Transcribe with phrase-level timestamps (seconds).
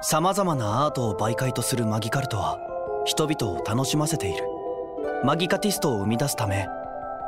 [0.00, 2.58] 様々なアートを媒介とするマギカルトは
[3.04, 4.44] 人々を楽しませている。
[5.24, 6.68] マギカティストを生み出すため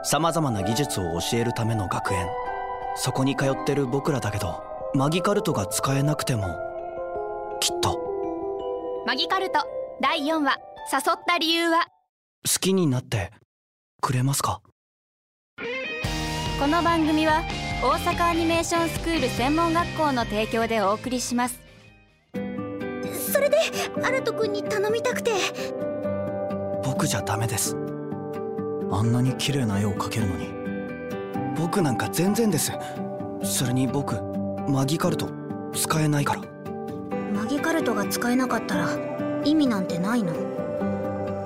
[0.04, 2.28] 様々な技術を教えるための学園。
[2.94, 4.62] そこに通ってる僕らだけど
[4.94, 6.56] マギカルトが使えなくても
[7.58, 7.98] きっと。
[9.04, 9.66] マギカルト
[10.00, 10.56] 第4話
[10.92, 11.86] 誘った理由は？
[12.46, 13.32] 好きになって
[14.00, 14.60] くれますか？
[16.60, 17.42] この番組は
[17.82, 21.58] 大阪アニメーションスクール専門学校の提供でお送りします
[23.40, 23.56] それで
[24.04, 25.30] アルト君に頼みたくて。
[26.84, 27.74] 僕じゃダメです。
[28.92, 30.50] あんなに綺麗な絵を描けるのに。
[31.56, 32.70] 僕なんか全然です。
[33.42, 34.20] それに僕
[34.68, 35.30] マギカルト
[35.72, 36.42] 使えないから。
[37.34, 38.90] マギカルトが使えなかったら
[39.42, 40.34] 意味なんてないの？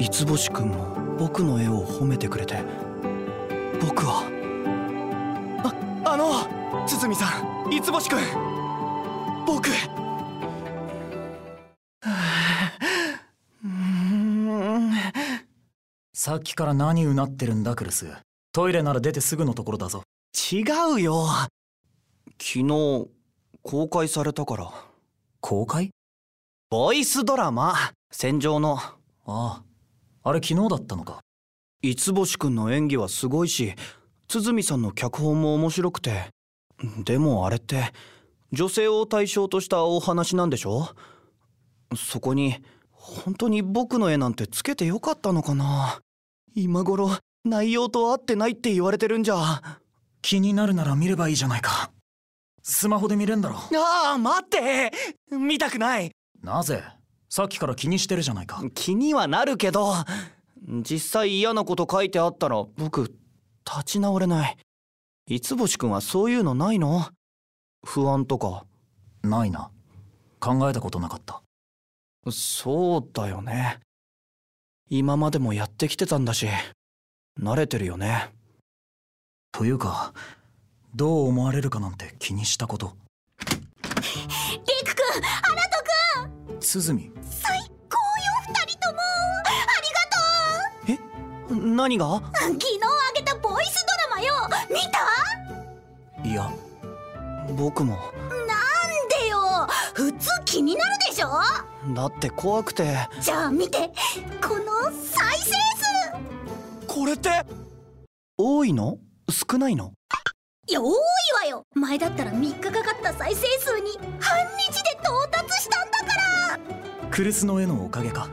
[0.01, 2.57] 五つ星くんも僕の絵を褒めてくれて。
[3.81, 4.25] 僕は。
[5.63, 6.45] ああの
[6.89, 8.19] 堤さん五つ星くん
[9.47, 9.69] 僕
[16.25, 18.07] さっきから何うなってるんだクルス。
[18.51, 20.05] トイレなら出てすぐのところだぞ。
[20.51, 21.27] 違うよ。
[22.41, 23.09] 昨日
[23.61, 24.73] 公開されたから。
[25.43, 25.91] 公開？
[26.71, 27.75] ボイスドラマ。
[28.11, 28.79] 戦場の。
[28.79, 28.95] あ
[29.27, 29.63] あ。
[30.23, 31.21] あれ昨日だったのか。
[31.83, 33.75] 五つ星くんの演技はすごいし
[34.27, 36.31] 鼓さんの脚本も面白くて。
[37.05, 37.93] でもあれって
[38.51, 40.89] 女性を対象としたお話なんでしょ？
[41.95, 46.01] そこに本当に僕の絵なんてつけてよかったのかな？
[46.55, 47.11] 今頃
[47.45, 49.61] 内容と合ってないって言われてるんじゃ。
[50.23, 51.91] 気になるなら見ればいいじゃないか。
[52.63, 53.57] スマホで見れんだろ。
[53.57, 54.93] ああ待って。
[55.31, 56.13] 見たくない。
[56.43, 56.83] なぜ？
[57.29, 58.63] さっきから気にしてるじゃないか。
[58.75, 59.93] 気にはなるけど
[60.83, 64.57] 実際嫌なこと書いてあったら僕立ち直れない。
[65.29, 67.09] 五星くんはそういうのないの？
[67.85, 68.65] 不安とか？
[69.23, 69.71] ないな。
[70.39, 71.43] 考えたことなかった。
[72.31, 73.81] そうだよね
[74.91, 76.47] 今までもやってきてたんだし
[77.41, 78.33] 慣れてるよね。
[79.53, 80.13] というか
[80.95, 82.97] どう思われるかなんて気にしたこと。
[83.87, 84.01] リ
[84.87, 85.75] ク君アラト
[86.61, 87.71] 鼓君最高よ
[88.49, 89.01] 二人とも。
[89.01, 89.51] あ
[89.81, 89.89] り
[91.49, 91.75] がとう。
[91.75, 92.23] 何が？
[92.35, 94.35] 昨日あげたボイスドラマよ。
[94.71, 96.29] 見た？
[96.29, 96.51] いや
[97.57, 97.97] 僕も。
[97.97, 98.39] なん
[99.21, 99.67] でよ。
[99.95, 101.95] 普通ょ？
[101.95, 102.97] だって怖くて。
[103.21, 103.91] じゃあ見て。
[104.41, 106.87] この再生数。
[106.87, 107.31] これって？
[108.37, 108.99] 多いの？
[109.31, 109.93] 少ないの？
[110.67, 110.93] いや多い
[111.43, 111.67] わよ。
[111.75, 116.59] 前だったら3日かかった再生数に半日で到達したんだから。
[117.11, 118.29] クルスの絵のおかげか。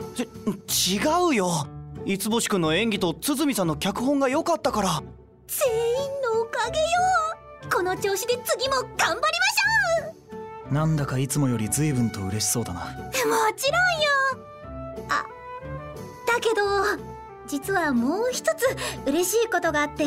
[0.67, 0.99] ち違
[1.29, 1.67] うよ。
[2.05, 5.03] 五星くんの演技と鼓さんの脚本が良かったから。
[5.47, 6.85] 全員のおかげよ。
[7.71, 9.90] この調子で次も頑張りましょ
[10.71, 12.85] なんだかいつもより随分と嬉しそうだな。
[12.85, 15.07] うもちろんよ。
[15.09, 15.25] あ
[16.25, 16.61] だけど
[17.45, 18.65] 実はもう一つ
[19.05, 20.05] 嬉しいことがあって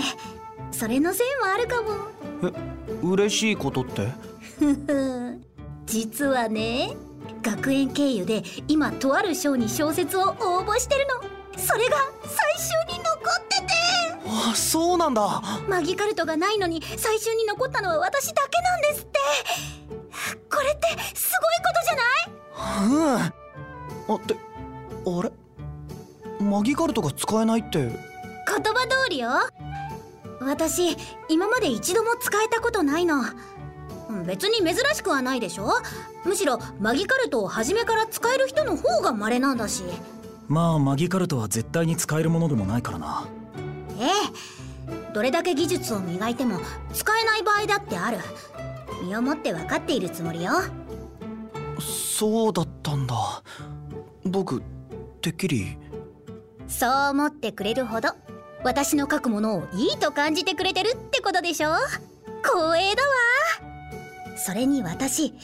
[0.71, 1.91] それのせいもあるかも。
[3.03, 4.09] 嬉しいことって？
[5.85, 6.97] 実はね
[7.43, 11.61] 学園経由で今とある賞に小説を応募してるの。
[11.61, 12.39] それが最
[12.89, 13.67] 終に残ってて。
[14.27, 15.43] あそうなんだ。
[15.69, 19.21] マギカルトがないのに最終に残ったのは私だけなんですって
[20.51, 22.93] これってすごいことじゃない？
[22.93, 23.21] うん。
[23.21, 24.37] あって
[25.07, 25.33] あれ？
[26.45, 27.79] マギカルトが使えないって。
[27.79, 27.93] 言
[28.47, 29.31] 葉通りよ。
[30.41, 30.97] 私
[31.29, 33.23] 今まで一度も使えたことないの。
[34.27, 35.71] 別に珍しくはないでしょ？
[36.25, 39.85] むしろマギカルトを初めから使える人の方が稀なんだし。
[40.49, 43.27] まあマギカルトは絶対に使えるものでもないからな。
[43.99, 45.15] ええ。
[45.15, 46.61] どれだけ技術を磨いても
[46.93, 48.19] 使えない場合だってある
[49.03, 50.53] 身をもって分かっているつもりよ。
[51.81, 53.43] そうだったんだ。
[54.25, 54.63] 僕
[55.21, 55.77] てっきり。
[56.69, 58.09] そう思ってくれるほど
[58.65, 61.71] 私の書くものをいいと感じてくれてるってことでしょ。
[62.43, 63.09] 光栄だわ。
[64.37, 65.35] それに私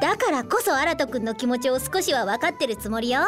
[0.00, 3.20] だからこそアラト君の気持ちを少しは分かってるつもりよ。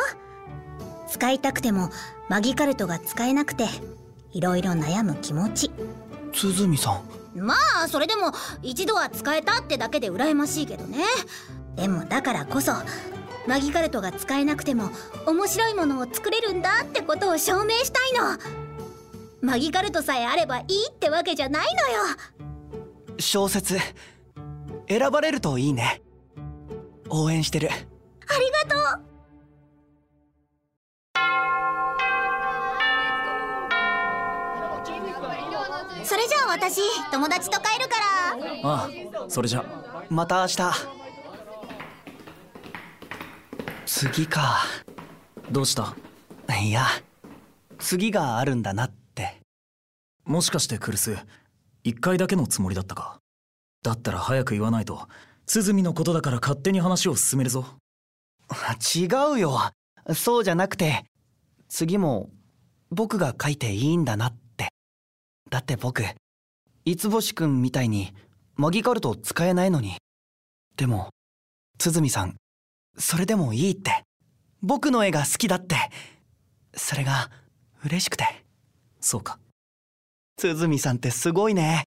[1.09, 1.91] 使いたくても
[2.29, 3.67] マギカルトが使えなくて
[4.33, 5.71] いろいろ悩む気持ち。
[6.33, 8.33] 鼓さんまあそれでも
[8.63, 11.05] 一度は使えたってだけで羨ましいけどね。
[11.77, 12.73] でもだからこそ
[13.47, 14.91] マギカルトが使えなくても
[15.27, 18.39] 面白いものを作れるんだってことを証明したいの。
[19.41, 22.03] マギカルトさえあればいいってわけじゃないのよ。
[23.19, 23.77] 小説
[24.89, 26.03] 選ばれるといいね。
[27.09, 27.69] 応援してる。
[27.71, 29.12] ありがとう
[36.63, 36.81] 私
[37.11, 37.97] 友達と帰るか
[38.63, 38.71] ら。
[38.71, 38.91] ああ
[39.27, 39.65] それじゃ。
[40.09, 40.73] また明日。
[43.85, 44.59] 次か。
[45.51, 45.97] どうした？
[46.63, 46.87] いや
[47.81, 49.41] 次があるんだなって。
[50.25, 51.17] もしかしてクルス
[51.83, 53.19] 一回だけのつもりだったか？
[53.83, 55.09] だったら早く言わないと。
[55.49, 57.67] 鼓のことだから勝手に話を進めるぞ。
[58.95, 59.59] 違うよ。
[60.15, 61.07] そうじゃなくて
[61.69, 62.31] 次も
[62.93, 64.69] 僕が書いていいんだなって。
[65.51, 66.05] だって僕
[66.85, 68.13] 五星くんみたいに
[68.57, 69.97] マギカルト使えないのに。
[70.77, 71.11] でも
[71.79, 72.37] 鼓さん
[72.99, 74.03] それでもいいって。
[74.63, 75.77] 僕の絵が好きだって。
[76.75, 77.31] それが
[77.85, 78.25] 嬉しくて。
[79.01, 79.39] そうか。
[80.39, 81.85] 鼓さんってすごいね。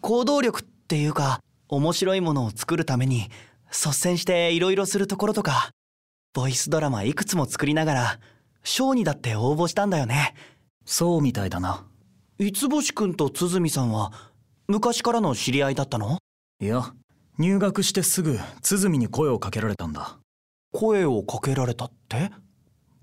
[0.00, 3.30] 行動力っていうか面白いものを作るために
[3.70, 5.70] 率先していろいろするところとか。
[6.32, 8.20] ボイスドラマいくつも作りながら
[8.64, 10.34] 賞にだって応募したんだよね。
[10.84, 11.86] そうみたいだな。
[12.36, 14.12] 五星くんと鼓さんは
[14.66, 16.18] 昔からの知り合いだったの？
[16.60, 16.92] いや
[17.38, 20.18] 入学してすぐ鼓に声をかけられたんだ。
[20.72, 22.32] 声をかけられたって？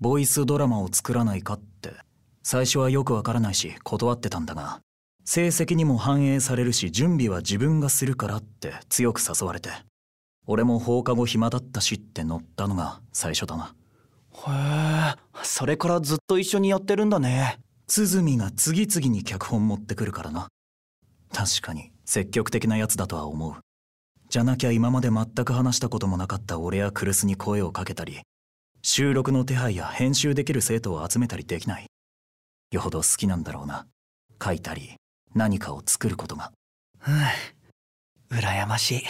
[0.00, 1.94] ボイスドラマを作らないかって。
[2.42, 4.80] 最初はよくわからないし断ってたんだが。
[5.24, 9.70] 成績にも反映されるし準備は自分がするからって強く誘われて。
[10.46, 13.74] 俺も放課後暇だったしって乗ったのが最初だな。
[14.46, 17.60] へえそれからずっと一緒にやってるんだね
[17.94, 20.48] 鼓が次々に脚本持ってくるからな。
[21.30, 23.56] 確かに積極的なやつだとは思う。
[24.30, 28.22] じゃなきゃ今まで全く話したこともなかった俺やクルスに声をかけたり
[28.80, 31.86] 収録の手配や編集できる生徒を集めたりできない。
[32.70, 33.86] よほど好きなんだろうな。
[34.42, 34.94] 書いたり
[35.34, 36.50] 何かを作ることが。
[37.06, 38.38] うん。
[38.38, 39.02] 羨ましい。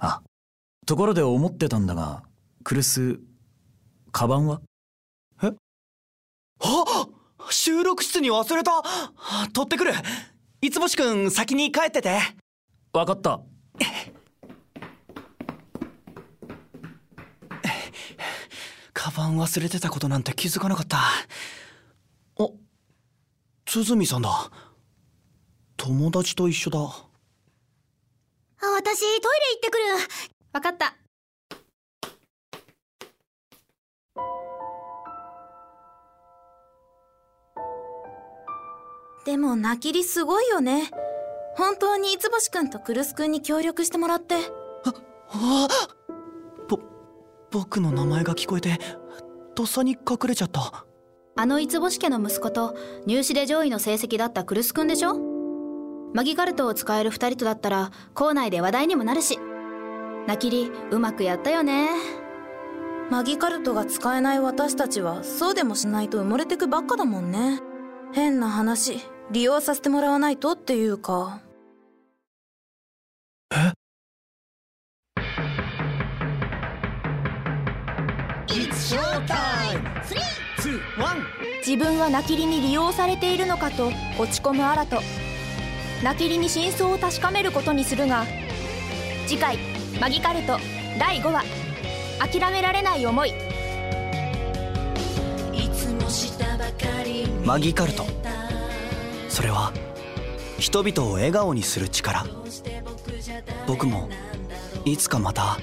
[0.00, 0.20] あ
[0.84, 2.24] ところで思ってたんだが
[2.64, 3.20] クルス
[4.10, 4.60] カバンは？
[5.38, 7.06] あ
[7.52, 8.82] 収録室に忘れた。
[9.52, 9.92] 取ってくる。
[10.62, 12.18] 五星くん先に帰ってて。
[12.92, 13.40] 分かった。
[18.92, 20.98] カバン忘れてたことなんて気づかなかった。
[20.98, 21.02] あ
[23.64, 24.50] 鼓さんだ。
[25.76, 26.78] 友達と一緒だ。
[26.78, 26.82] あ
[28.76, 29.84] 私トイレ行ってくる。
[30.52, 30.94] わかった
[39.30, 40.90] でも泣きりすごいよね。
[41.54, 44.34] 本当に五星くんとクルスくんに協力してもらって。
[45.32, 45.68] あ
[46.68, 46.80] ぼ
[47.52, 48.76] 僕の名前が聞こえて
[49.54, 50.84] とっさに隠れちゃった。
[51.36, 55.14] あの五星家の息子と入試で上位の成績だったクルスくんでしょ？
[56.12, 59.38] マギカルトを使える二人とだったら校内で話題にもなるし。
[60.26, 61.88] 泣きりうまくやったよね。
[63.10, 67.60] マギカルトが使えない私たちはそうでもしないと埋もれてくばっかだもんね。
[68.12, 68.98] 変な話
[69.30, 71.40] 利用させてもらわないとっていうか。
[73.52, 73.72] え？
[81.58, 85.00] 自分はナキリに利用されているのかと落ち込むアラト
[86.02, 88.24] ナキリに真相を確かめることにするが
[89.26, 89.58] 次回
[90.00, 90.58] 「マギカルト」
[90.98, 91.44] 第5話
[92.18, 93.32] 「諦められない思い」
[97.44, 98.19] マギカルト
[99.40, 99.72] それは
[100.58, 102.26] 人々を笑顔にする力。
[103.66, 104.10] 僕も
[104.84, 105.56] いつかまた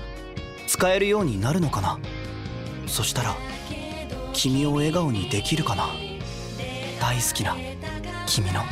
[0.65, 1.99] 使えるようになるのかな。
[2.87, 3.35] そしたら
[4.33, 5.89] 君を笑顔にできるかな。
[6.99, 7.55] 大好きな
[8.25, 8.63] 君の。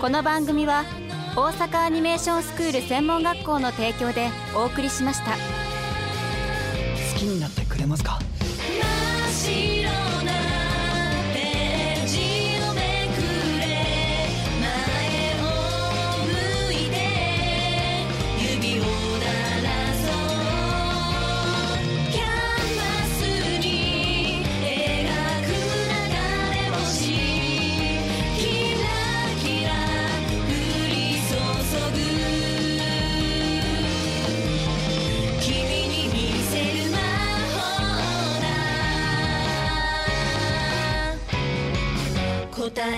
[0.00, 0.84] この番組は
[1.36, 5.30] 大阪アニメーションスクール専門学校の提供でお送りしました。
[5.30, 5.38] 好
[7.16, 8.18] きになってくれますか？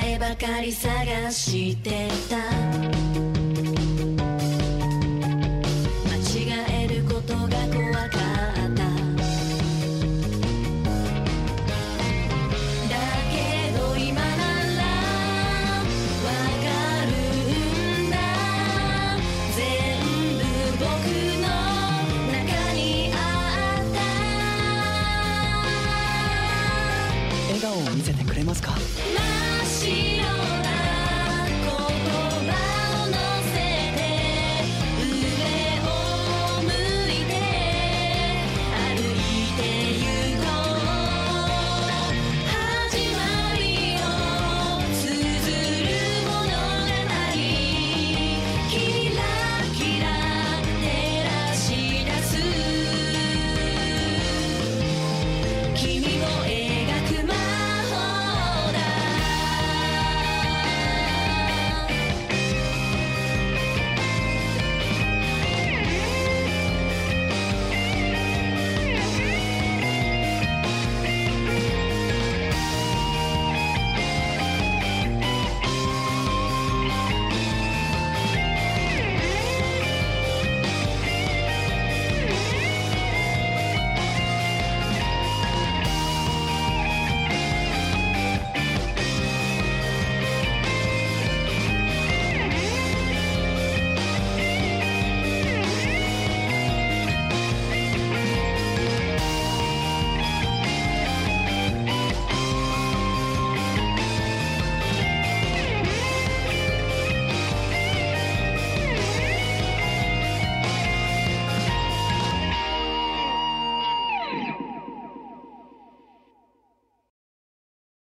[0.05, 3.28] えばかり探してた